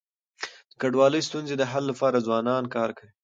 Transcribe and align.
د 0.69 0.71
کډوالی 0.81 1.21
ستونزي 1.27 1.55
د 1.57 1.63
حل 1.71 1.83
لپاره 1.91 2.23
ځوانان 2.27 2.63
کار 2.75 2.89
کوي. 2.97 3.11